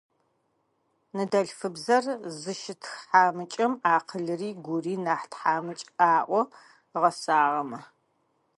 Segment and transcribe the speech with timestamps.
[1.15, 2.05] Ныдэлъфыбзэр
[2.41, 6.41] зыщытхьамыкӏэм акъылри гури нахь тхьамыкӏ,- аӏо
[7.01, 7.79] гъэсагъэмэ.